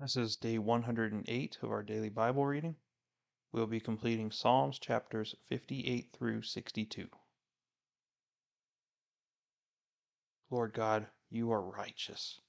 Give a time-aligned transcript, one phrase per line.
[0.00, 2.76] This is day 108 of our daily Bible reading.
[3.50, 7.08] We'll be completing Psalms chapters 58 through 62.
[10.50, 12.40] Lord God, you are righteous,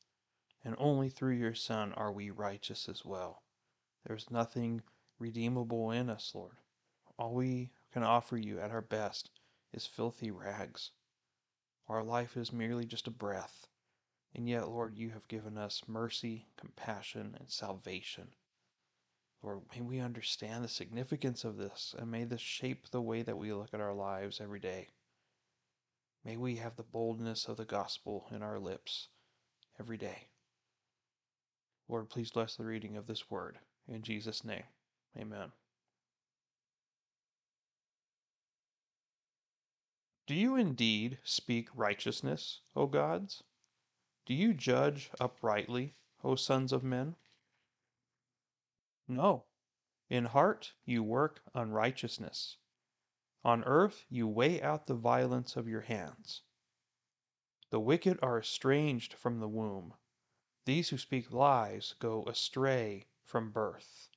[0.64, 3.42] and only through your Son are we righteous as well.
[4.06, 4.84] There's nothing
[5.18, 6.58] redeemable in us, Lord.
[7.18, 9.32] All we can offer you at our best
[9.74, 10.92] is filthy rags.
[11.88, 13.66] Our life is merely just a breath.
[14.36, 18.28] And yet, Lord, you have given us mercy, compassion, and salvation.
[19.42, 23.38] Lord, may we understand the significance of this and may this shape the way that
[23.38, 24.90] we look at our lives every day.
[26.26, 29.08] May we have the boldness of the gospel in our lips
[29.80, 30.28] every day.
[31.88, 33.58] Lord, please bless the reading of this word.
[33.88, 34.66] In Jesus' name,
[35.18, 35.52] amen.
[40.28, 43.42] Do you indeed speak righteousness, O gods?
[44.30, 47.16] Do you judge uprightly, O sons of men?
[49.08, 49.46] No.
[50.08, 52.58] In heart you work unrighteousness.
[53.44, 56.44] On earth you weigh out the violence of your hands.
[57.72, 59.96] The wicked are estranged from the womb.
[60.66, 64.10] These who speak lies go astray from birth.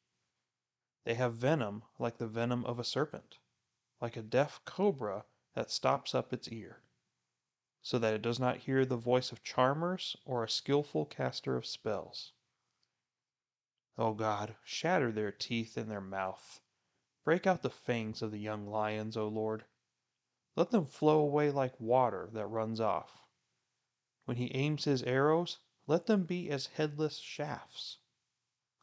[1.05, 3.39] They have venom like the venom of a serpent,
[3.99, 5.25] like a deaf cobra
[5.55, 6.83] that stops up its ear
[7.83, 11.67] so that it does not hear the voice of charmers or a skilful caster of
[11.67, 12.33] spells.
[13.99, 16.61] O God, shatter their teeth in their mouth.
[17.25, 19.65] Break out the fangs of the young lions, O Lord.
[20.57, 23.27] Let them flow away like water that runs off.
[24.25, 27.99] When he aims his arrows, let them be as headless shafts.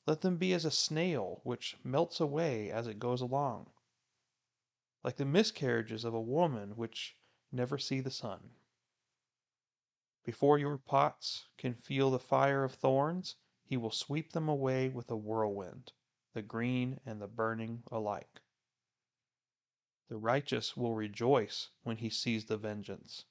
[0.06, 3.70] Let them be as a snail which melts away as it goes along,
[5.04, 7.16] like the miscarriages of a woman which
[7.52, 8.52] never see the sun.
[10.30, 15.10] Before your pots can feel the fire of thorns, he will sweep them away with
[15.10, 15.92] a whirlwind,
[16.34, 18.44] the green and the burning alike.
[20.08, 23.26] The righteous will rejoice when he sees the vengeance.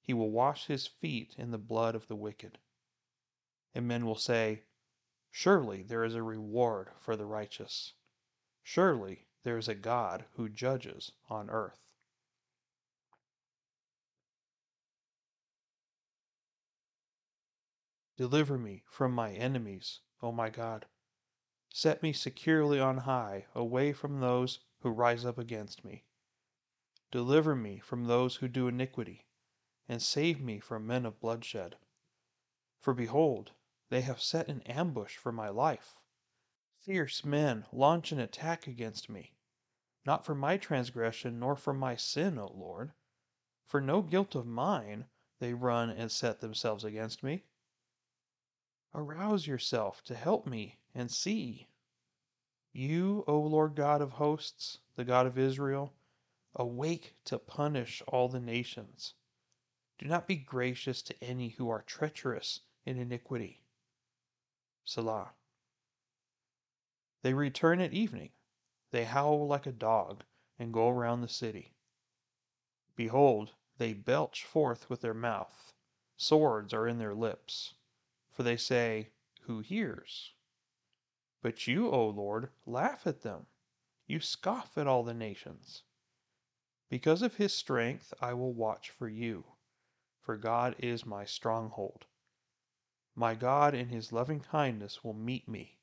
[0.00, 2.60] He will wash his feet in the blood of the wicked.
[3.74, 4.62] And men will say,
[5.32, 7.94] Surely there is a reward for the righteous.
[8.62, 11.87] Surely there is a God who judges on earth.
[18.18, 20.86] Deliver me from my enemies, O my God.
[21.68, 26.04] Set me securely on high, away from those who rise up against me.
[27.12, 29.28] Deliver me from those who do iniquity,
[29.88, 31.78] and save me from men of bloodshed.
[32.80, 33.52] For behold,
[33.88, 35.94] they have set an ambush for my life.
[36.80, 39.36] Fierce men launch an attack against me,
[40.04, 42.94] not for my transgression nor for my sin, O Lord.
[43.64, 45.06] For no guilt of mine
[45.38, 47.44] they run and set themselves against me.
[48.94, 51.68] Arouse yourself to help me and see.
[52.72, 55.92] You, O Lord God of hosts, the God of Israel,
[56.54, 59.14] awake to punish all the nations.
[59.98, 63.62] Do not be gracious to any who are treacherous in iniquity.
[64.84, 65.34] Selah.
[67.22, 68.30] They return at evening.
[68.90, 70.24] They howl like a dog
[70.58, 71.74] and go around the city.
[72.96, 75.74] Behold, they belch forth with their mouth.
[76.16, 77.74] Swords are in their lips
[78.38, 79.10] for they say,
[79.46, 80.32] Who hears?
[81.42, 83.46] But you, O Lord, laugh at them.
[84.06, 85.82] You scoff at all the nations.
[86.88, 89.44] Because of his strength I will watch for you,
[90.20, 92.06] for God is my stronghold.
[93.16, 95.80] My God in his loving kindness will meet me.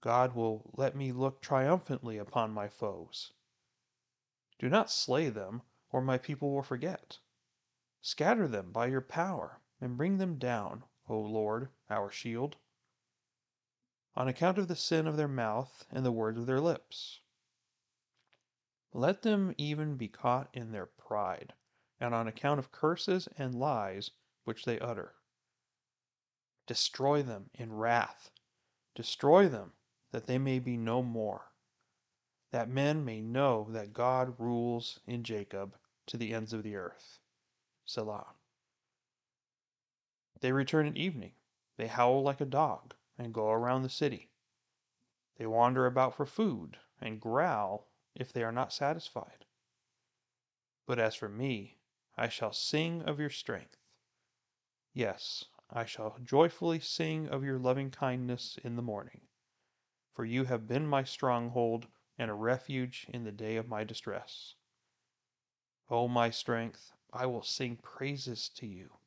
[0.00, 3.34] God will let me look triumphantly upon my foes.
[4.58, 7.18] Do not slay them, or my people will forget.
[8.00, 12.56] Scatter them by your power, and bring them down, O Lord, our shield,
[14.14, 17.20] on account of the sin of their mouth and the words of their lips.
[18.92, 21.54] Let them even be caught in their pride,
[22.00, 24.10] and on account of curses and lies
[24.44, 25.14] which they utter.
[26.66, 28.30] Destroy them in wrath,
[28.94, 29.72] destroy them,
[30.10, 31.52] that they may be no more,
[32.50, 37.20] that men may know that God rules in Jacob to the ends of the earth.
[37.84, 38.34] Selah.
[40.40, 41.32] They return at evening.
[41.76, 44.30] They howl like a dog, and go around the city.
[45.36, 49.46] They wander about for food, and growl if they are not satisfied.
[50.86, 51.78] But as for me,
[52.16, 53.76] I shall sing of your strength.
[54.92, 59.20] Yes, I shall joyfully sing of your loving kindness in the morning.
[60.14, 61.86] For you have been my stronghold
[62.16, 64.54] and a refuge in the day of my distress.
[65.90, 68.97] O my strength, I will sing praises to you.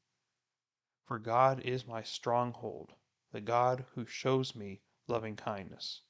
[1.12, 2.94] For God is my stronghold,
[3.34, 4.80] the God who shows me
[5.10, 6.04] loving kindness.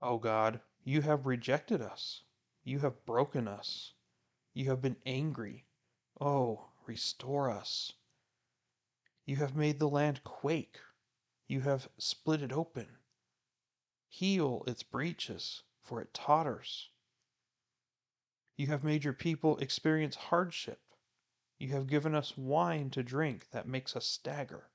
[0.00, 2.22] O God, you have rejected us.
[2.64, 3.92] You have broken us.
[4.54, 5.66] You have been angry.
[6.18, 7.92] Oh, restore us.
[9.26, 10.78] You have made the land quake.
[11.48, 12.88] You have split it open.
[14.08, 16.88] Heal its breaches, for it totters.
[18.56, 20.80] You have made your people experience hardship.
[21.58, 24.70] You have given us wine to drink that makes us stagger.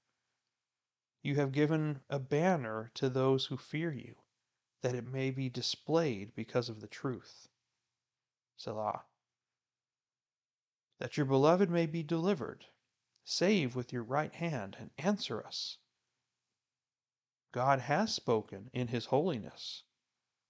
[1.22, 4.16] You have given a banner to those who fear you,
[4.82, 7.50] that it may be displayed because of the truth.
[8.56, 9.04] Selah.
[11.00, 12.66] That your beloved may be delivered.
[13.24, 15.78] Save with your right hand and answer us.
[17.52, 19.84] God has spoken in his holiness.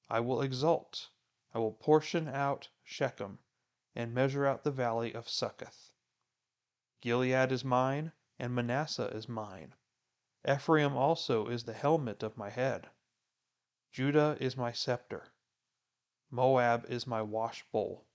[0.09, 1.09] I will exult.
[1.57, 3.39] I will portion out Shechem
[3.95, 5.91] and measure out the valley of Succoth.
[7.01, 9.73] Gilead is mine, and Manasseh is mine.
[10.47, 12.91] Ephraim also is the helmet of my head.
[13.91, 15.33] Judah is my scepter.
[16.29, 18.05] Moab is my washbowl.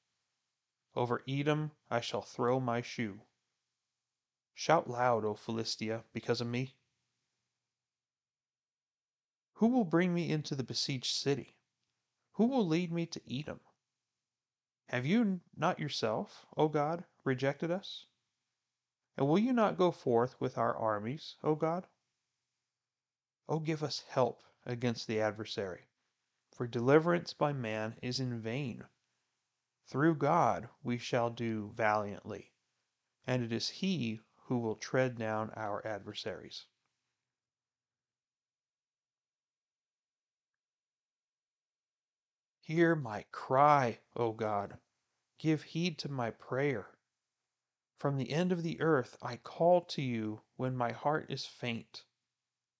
[0.94, 3.22] Over Edom I shall throw my shoe.
[4.54, 6.76] Shout loud, O Philistia, because of me.
[9.54, 11.56] Who will bring me into the besieged city?
[12.36, 13.60] Who will lead me to Edom?
[14.86, 18.06] Have you not yourself, O God, rejected us?
[19.16, 21.86] And will you not go forth with our armies, O God?
[23.48, 25.88] O give us help against the adversary,
[26.50, 28.86] for deliverance by man is in vain.
[29.86, 32.52] Through God we shall do valiantly,
[33.26, 36.66] and it is He who will tread down our adversaries.
[42.74, 44.78] Hear my cry, O God.
[45.38, 46.86] Give heed to my prayer.
[47.98, 52.06] From the end of the earth I call to you when my heart is faint.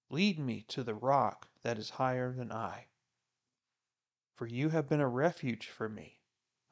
[0.09, 2.87] Lead me to the rock that is higher than I.
[4.35, 6.23] For you have been a refuge for me,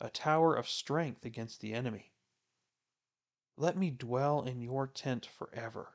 [0.00, 2.14] a tower of strength against the enemy.
[3.58, 5.92] Let me dwell in your tent forever.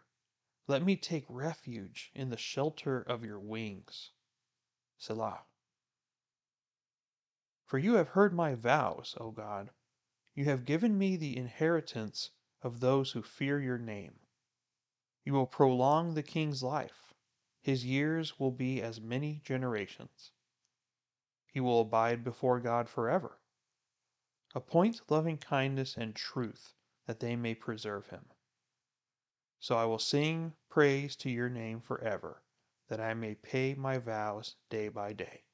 [0.68, 4.12] Let me take refuge in the shelter of your wings.
[5.00, 5.44] Selah.
[7.65, 9.71] For you have heard my vows, O God.
[10.35, 12.31] You have given me the inheritance
[12.62, 14.19] of those who fear your name.
[15.23, 17.13] You will prolong the king's life.
[17.62, 20.31] His years will be as many generations.
[21.51, 23.39] He will abide before God forever.
[24.53, 26.75] Appoint loving kindness and truth
[27.07, 28.25] that they may preserve him.
[29.59, 32.44] So I will sing praise to your name forever,
[32.89, 35.45] that I may pay my vows day by day.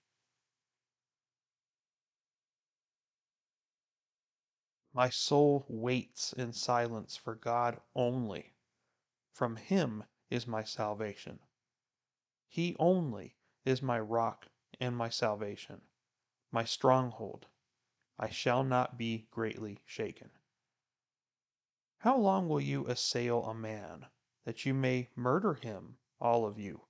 [4.93, 8.55] My soul waits in silence for God only.
[9.31, 11.39] From him is my salvation.
[12.49, 14.49] He only is my rock
[14.81, 15.81] and my salvation,
[16.51, 17.47] my stronghold.
[18.19, 20.29] I shall not be greatly shaken.
[21.99, 24.07] How long will you assail a man,
[24.43, 26.85] that you may murder him, all of you,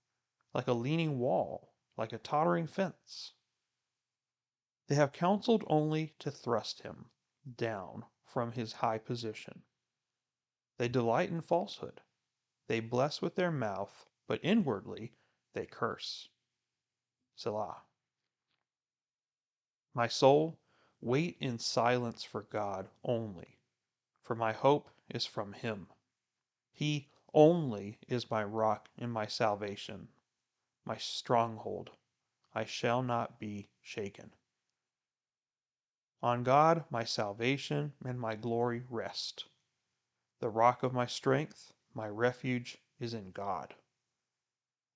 [0.56, 3.34] like a leaning wall, like a tottering fence?
[4.88, 7.12] They have counseled only to thrust him
[7.58, 9.64] down from his high position.
[10.78, 12.02] They delight in falsehood.
[12.68, 15.14] They bless with their mouth, but inwardly
[15.54, 16.30] they curse.
[17.36, 17.84] Selah.
[19.94, 20.60] My soul,
[21.02, 23.60] wait in silence for God only,
[24.22, 25.88] for my hope is from him.
[26.72, 30.08] He only is my rock and my salvation,
[30.86, 31.92] my stronghold.
[32.54, 34.34] I shall not be shaken.
[36.24, 39.46] On God my salvation and my glory rest.
[40.40, 43.76] The rock of my strength, my refuge is in God.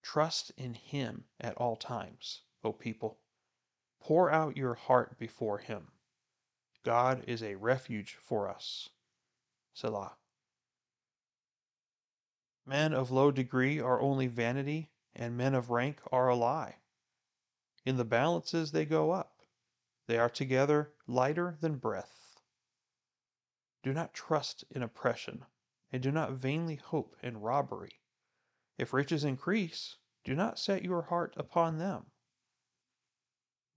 [0.04, 3.20] Trust in him at all times, O people.
[4.00, 5.92] Pour out your heart before him.
[6.84, 8.90] God is a refuge for us.
[9.74, 10.16] Selah.
[12.68, 16.76] Men of low degree are only vanity, and men of rank are a lie.
[17.84, 19.35] In the balances they go up.
[20.08, 22.40] They are together lighter than breath.
[23.82, 25.46] Do not trust in oppression,
[25.92, 28.02] and do not vainly hope in robbery.
[28.78, 32.12] If riches increase, do not set your heart upon them.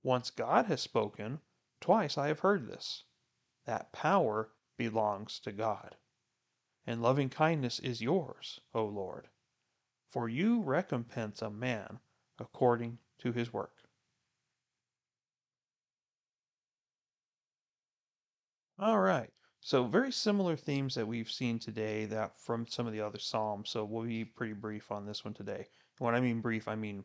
[0.02, 1.40] Once God has spoken,
[1.80, 3.04] twice I have heard this,
[3.64, 5.96] that power belongs to God.
[6.86, 9.28] And loving kindness is yours, O Lord,
[10.10, 12.00] for you recompense a man
[12.38, 13.87] according to his work.
[18.80, 19.28] All right,
[19.60, 23.70] So very similar themes that we've seen today that from some of the other psalms.
[23.70, 25.66] So we'll be pretty brief on this one today.
[25.98, 27.04] When I mean brief, I mean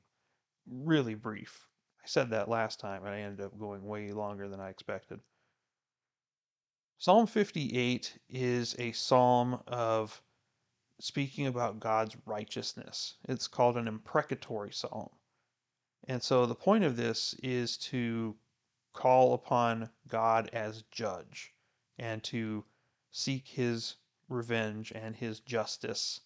[0.68, 1.68] really brief.
[2.04, 5.20] I said that last time and I ended up going way longer than I expected.
[7.00, 10.22] Psalm 58 is a psalm of
[11.00, 13.16] speaking about God's righteousness.
[13.28, 15.10] It's called an imprecatory psalm.
[16.08, 18.36] And so the point of this is to
[18.94, 21.52] call upon God as judge
[21.98, 22.64] and to
[23.12, 23.96] seek his
[24.30, 26.22] revenge and his justice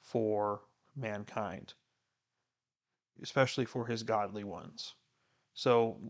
[0.00, 0.62] for
[0.96, 1.74] mankind,
[3.22, 4.94] especially for his godly ones.
[5.54, 6.00] So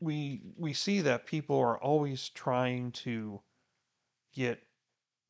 [0.00, 3.40] we we see that people are always trying to
[4.34, 4.62] get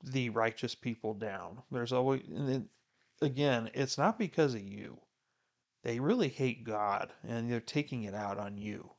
[0.03, 1.63] the righteous people down.
[1.71, 2.69] There's always and then,
[3.23, 4.99] again, it's not because of you.
[5.83, 8.91] They really hate God and they're taking it out on you.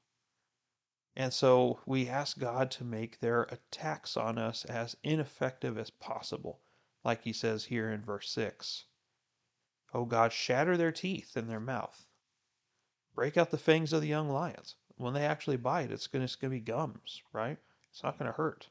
[1.20, 6.62] And so we ask God to make their attacks on us as ineffective as possible,
[7.04, 8.86] like he says here in verse 6.
[9.96, 12.06] Oh God, shatter their teeth in their mouth.
[13.16, 14.76] Break out the fangs of the young lions.
[14.98, 17.58] When they actually bite, it's going to be gums, right?
[17.90, 18.70] It's not going to hurt.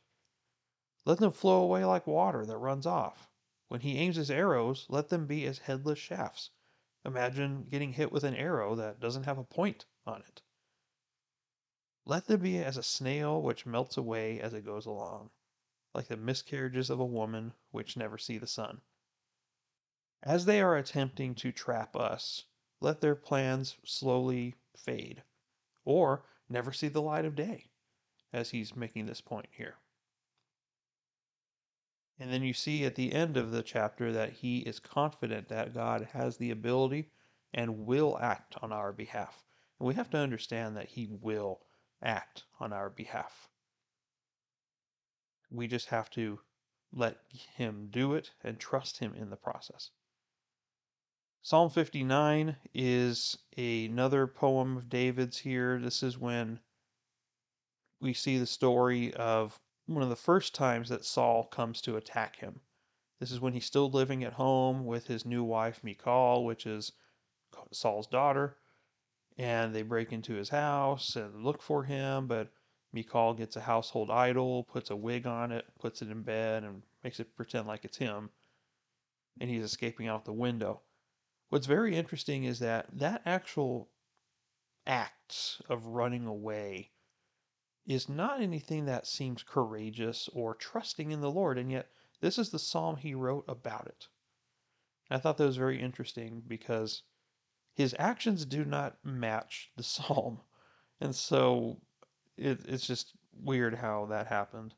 [1.04, 3.28] Let them flow away like water that runs off.
[3.66, 6.50] When he aims his arrows, let them be as headless shafts.
[7.04, 10.42] Imagine getting hit with an arrow that doesn't have a point on it.
[12.08, 15.30] Let them be as a snail which melts away as it goes along,
[15.92, 18.80] like the miscarriages of a woman which never see the sun.
[20.22, 22.44] As they are attempting to trap us,
[22.80, 25.25] let their plans slowly fade,
[25.84, 27.70] or never see the light of day,
[28.32, 29.75] as he's making this point here.
[32.20, 35.75] And then you see at the end of the chapter that he is confident that
[35.75, 37.10] God has the ability
[37.52, 39.44] and will act on our behalf.
[39.80, 41.65] And we have to understand that he will
[42.02, 43.48] act on our behalf.
[45.50, 46.40] We just have to
[46.92, 49.90] let him do it and trust him in the process.
[51.42, 55.78] Psalm 59 is another poem of David's here.
[55.78, 56.60] This is when
[58.00, 62.36] we see the story of one of the first times that Saul comes to attack
[62.36, 62.60] him.
[63.20, 66.92] This is when he's still living at home with his new wife, Michal, which is
[67.72, 68.58] Saul's daughter
[69.38, 72.52] and they break into his house and look for him, but
[72.93, 76.83] Michal gets a household idol, puts a wig on it, puts it in bed, and
[77.05, 78.31] makes it pretend like it's him,
[79.38, 80.81] and he's escaping out the window.
[81.49, 83.90] What's very interesting is that that actual
[84.87, 86.93] act of running away
[87.87, 91.90] is not anything that seems courageous or trusting in the Lord, and yet
[92.21, 94.09] this is the psalm he wrote about it.
[95.11, 97.02] I thought that was very interesting because
[97.76, 100.40] his actions do not match the psalm.
[100.99, 101.78] And so
[102.38, 104.73] it, it's just weird how that happened.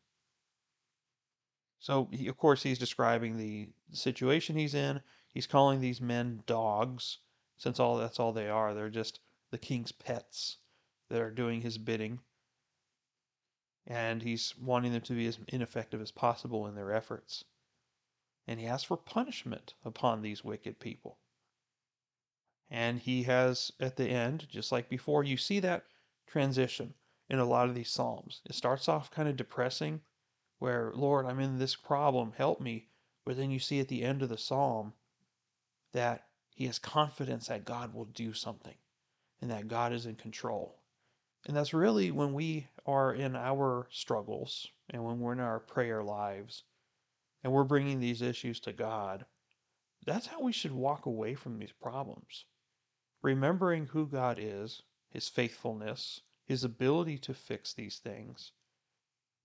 [1.79, 5.01] So, he, of course, he's describing the situation he's in.
[5.33, 7.19] He's calling these men dogs,
[7.57, 8.75] since all that's all they are.
[8.75, 9.21] They're just
[9.53, 10.57] the king's pets
[11.09, 12.19] that are doing his bidding.
[13.87, 17.45] And he's wanting them to be as ineffective as possible in their efforts.
[18.49, 21.17] And he asks for punishment upon these wicked people.
[22.71, 25.87] And he has at the end, just like before, you see that
[26.27, 26.95] transition
[27.31, 28.43] in a lot of these Psalms.
[28.45, 30.03] It starts off kind of depressing,
[30.59, 32.89] where, Lord, I'm in this problem, help me.
[33.25, 34.93] But then you see at the end of the Psalm
[35.93, 38.77] that he has confidence that God will do something
[39.41, 40.83] and that God is in control.
[41.47, 46.03] And that's really when we are in our struggles and when we're in our prayer
[46.03, 46.65] lives
[47.43, 49.25] and we're bringing these issues to God.
[50.05, 52.45] That's how we should walk away from these problems
[53.23, 58.53] remembering who God is, his faithfulness, his ability to fix these things.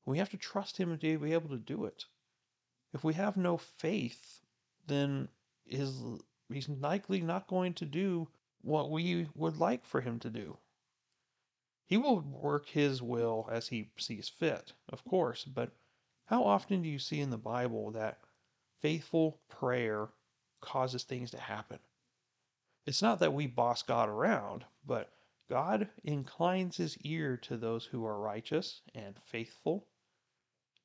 [0.05, 2.05] We have to trust him to be able to do it.
[2.93, 4.41] If we have no faith,
[4.87, 5.29] then
[5.65, 6.01] his,
[6.49, 8.27] he's likely not going to do
[8.61, 10.57] what we would like for him to do.
[11.85, 15.71] He will work his will as he sees fit, of course, but
[16.25, 18.19] how often do you see in the Bible that
[18.81, 20.09] faithful prayer
[20.61, 21.79] causes things to happen?
[22.85, 25.13] It's not that we boss God around, but
[25.49, 29.87] God inclines his ear to those who are righteous and faithful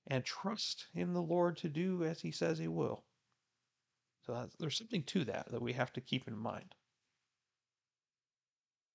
[0.07, 3.05] and trust in the Lord to do as he says he will.
[4.23, 6.75] So there's something to that that we have to keep in mind.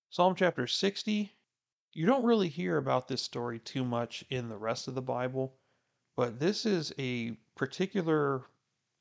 [0.10, 1.36] Psalm chapter 60,
[1.92, 5.58] you don't really hear about this story too much in the rest of the Bible,
[6.16, 8.44] but this is a particular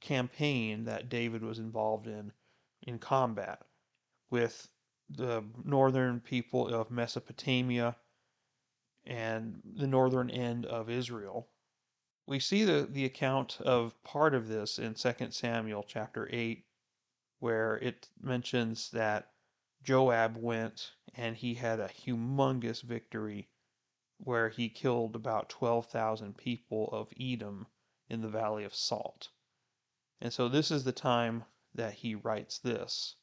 [0.01, 2.33] campaign that David was involved in
[2.85, 3.63] in combat
[4.33, 4.71] with
[5.11, 7.95] the northern people of Mesopotamia
[9.05, 11.51] and the northern end of Israel.
[12.27, 16.65] we see the, the account of part of this in 2 Samuel chapter 8,
[17.41, 19.33] where it mentions that
[19.83, 23.51] Joab went and he had a humongous victory
[24.17, 27.67] where he killed about 12,000 people of Edom
[28.09, 29.29] in the Valley of Salt.
[30.23, 33.17] And so this is the time that he writes this.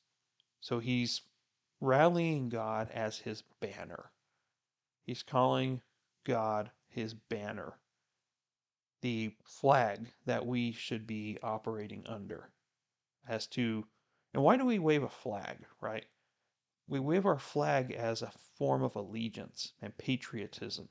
[0.62, 1.22] So he's
[1.82, 4.12] rallying God as his banner.
[5.06, 5.82] He's calling
[6.24, 7.74] God his banner,
[9.02, 12.50] the flag that we should be operating under.
[13.28, 13.86] As to,
[14.34, 16.06] and why do we wave a flag, right?
[16.88, 20.90] We wave our flag as a form of allegiance and patriotism,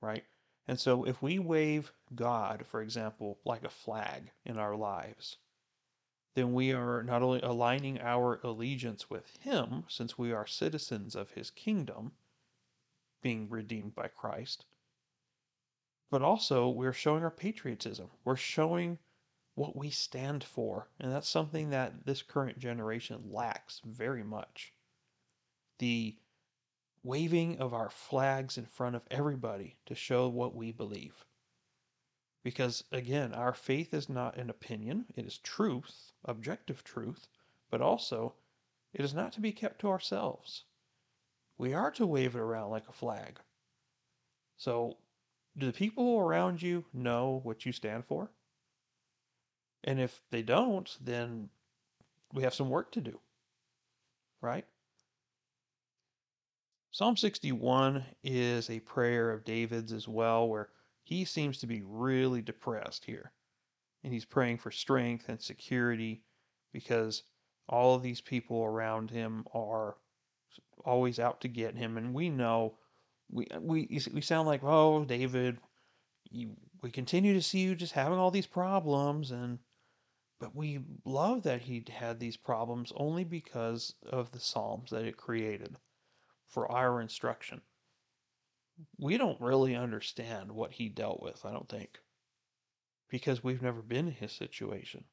[0.00, 0.24] right?
[0.66, 5.36] And so if we wave God, for example, like a flag in our lives,
[6.34, 11.30] then we are not only aligning our allegiance with Him, since we are citizens of
[11.32, 12.12] His kingdom,
[13.22, 14.64] being redeemed by Christ,
[16.10, 18.10] but also we're showing our patriotism.
[18.24, 18.98] We're showing
[19.54, 20.88] what we stand for.
[20.98, 24.72] And that's something that this current generation lacks very much.
[25.78, 26.16] The
[27.02, 31.24] waving of our flags in front of everybody to show what we believe.
[32.42, 37.28] Because again, our faith is not an opinion, it is truth, objective truth,
[37.70, 38.34] but also
[38.92, 40.64] it is not to be kept to ourselves.
[41.56, 43.38] We are to wave it around like a flag.
[44.56, 44.96] So,
[45.56, 48.30] do the people around you know what you stand for?
[49.84, 51.50] And if they don't, then
[52.32, 53.18] we have some work to do.
[54.40, 54.64] Right?
[56.90, 60.68] Psalm 61 is a prayer of David's as well, where
[61.04, 63.32] he seems to be really depressed here.
[64.04, 66.22] And he's praying for strength and security
[66.72, 67.22] because
[67.68, 69.96] all of these people around him are
[70.84, 71.96] always out to get him.
[71.96, 72.78] And we know,
[73.30, 75.58] we, we, we sound like, oh, David,
[76.30, 79.30] you, we continue to see you just having all these problems.
[79.30, 79.58] And,
[80.40, 85.16] but we love that he had these problems only because of the Psalms that it
[85.16, 85.76] created
[86.48, 87.60] for our instruction
[88.98, 91.98] we don't really understand what he dealt with, I don't think,
[93.08, 95.04] because we've never been in his situation.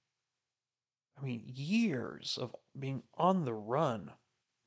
[1.18, 4.12] I mean, years of being on the run,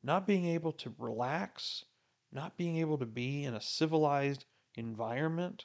[0.03, 1.85] not being able to relax,
[2.33, 5.65] not being able to be in a civilized environment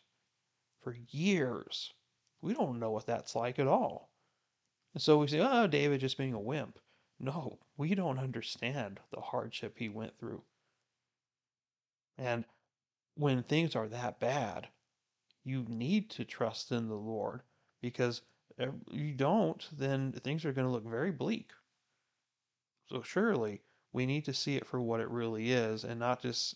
[0.81, 1.93] for years.
[2.41, 4.09] We don't know what that's like at all.
[4.93, 6.79] And so we say, oh, David just being a wimp.
[7.19, 10.43] No, we don't understand the hardship he went through.
[12.17, 12.45] And
[13.17, 14.67] when things are that bad,
[15.43, 17.41] you need to trust in the Lord
[17.81, 18.21] because
[18.57, 21.51] if you don't, then things are going to look very bleak.
[22.89, 26.55] So surely we need to see it for what it really is and not just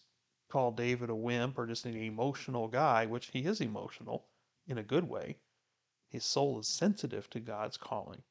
[0.49, 4.27] call David a wimp or just an emotional guy, which he is emotional
[4.67, 5.37] in a good way.
[6.09, 8.23] His soul is sensitive to God's calling.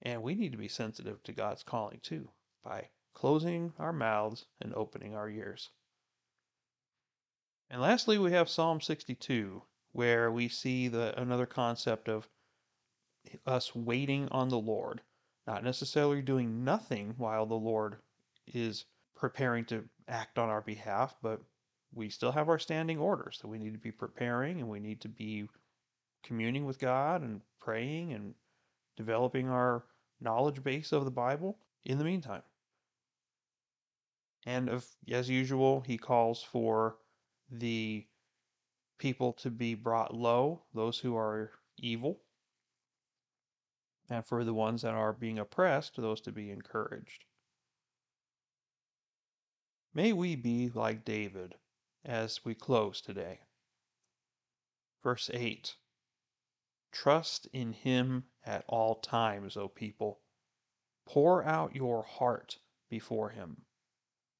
[0.00, 2.30] And we need to be sensitive to God's calling too
[2.62, 5.70] by closing our mouths and opening our ears.
[7.72, 12.28] And lastly, we have Psalm 62, where we see the another concept of
[13.46, 15.00] us waiting on the Lord,
[15.46, 17.96] not necessarily doing nothing while the Lord
[18.46, 18.84] is
[19.16, 21.40] preparing to act on our behalf, but
[21.94, 25.00] we still have our standing orders that we need to be preparing and we need
[25.00, 25.48] to be
[26.22, 28.34] communing with God and praying and
[28.98, 29.82] developing our
[30.20, 31.56] knowledge base of the Bible
[31.86, 32.42] in the meantime.
[34.44, 36.96] And if, as usual, he calls for
[37.52, 38.06] the
[38.98, 42.20] people to be brought low, those who are evil,
[44.08, 47.24] and for the ones that are being oppressed, those to be encouraged.
[49.94, 51.54] May we be like David
[52.04, 53.40] as we close today.
[55.02, 55.76] Verse 8
[56.92, 60.20] Trust in him at all times, O people.
[61.06, 63.62] Pour out your heart before him.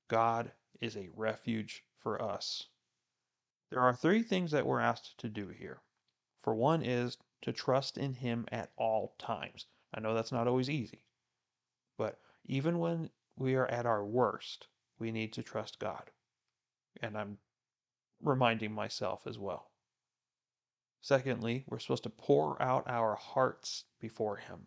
[0.08, 2.68] God is a refuge for us.
[3.72, 5.80] There are three things that we're asked to do here.
[6.42, 9.64] For one is to trust in Him at all times.
[9.94, 11.06] I know that's not always easy,
[11.96, 16.10] but even when we are at our worst, we need to trust God.
[17.00, 17.38] And I'm
[18.20, 19.70] reminding myself as well.
[21.00, 24.66] Secondly, we're supposed to pour out our hearts before Him.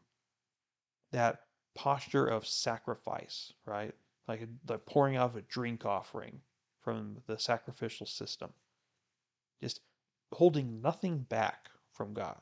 [1.12, 3.94] That posture of sacrifice, right?
[4.28, 6.42] Like the pouring out of a drink offering
[6.82, 8.52] from the sacrificial system
[9.62, 9.82] just
[10.32, 12.42] holding nothing back from God,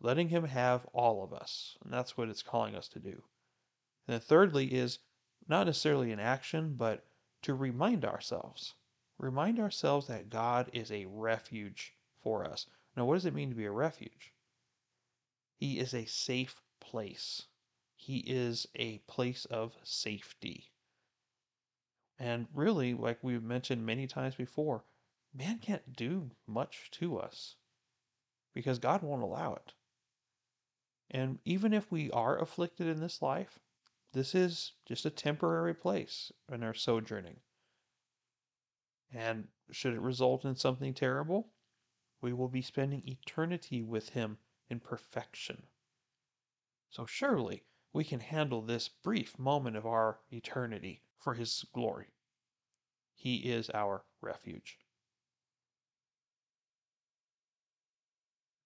[0.00, 1.76] letting Him have all of us.
[1.84, 3.22] And that's what it's calling us to do.
[4.06, 4.98] And then, thirdly, is
[5.48, 7.04] not necessarily an action, but
[7.42, 8.74] to remind ourselves.
[9.18, 12.66] Remind ourselves that God is a refuge for us.
[12.96, 14.32] Now, what does it mean to be a refuge?
[15.56, 17.46] He is a safe place.
[17.96, 20.70] He is a place of safety.
[22.18, 24.84] And really, like we've mentioned many times before,
[25.34, 27.56] man can't do much to us
[28.54, 29.74] because God won't allow it.
[31.10, 33.58] And even if we are afflicted in this life,
[34.12, 37.40] this is just a temporary place in our sojourning.
[39.12, 41.50] And should it result in something terrible,
[42.20, 44.38] we will be spending eternity with Him
[44.70, 45.66] in perfection.
[46.90, 52.14] So surely we can handle this brief moment of our eternity for His glory.
[53.14, 54.78] He is our refuge.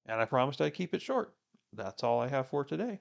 [0.08, 1.34] And I promised I'd keep it short.
[1.72, 3.00] That's all I have for today.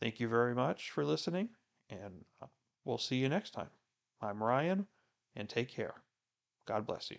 [0.00, 1.48] Thank you very much for listening,
[1.88, 2.46] and uh,
[2.84, 3.70] we'll see you next time.
[4.20, 4.86] I'm Ryan,
[5.34, 5.94] and take care.
[6.66, 7.18] God bless you.